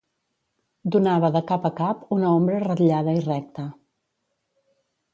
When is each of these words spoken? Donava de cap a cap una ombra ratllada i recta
Donava 0.95 1.29
de 1.35 1.43
cap 1.51 1.69
a 1.69 1.71
cap 1.81 2.03
una 2.17 2.33
ombra 2.39 2.65
ratllada 2.65 3.17
i 3.21 3.25
recta 3.31 3.71